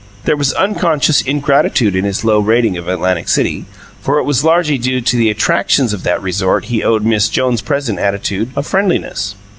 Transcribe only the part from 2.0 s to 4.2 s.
his low rating of Atlantic City, for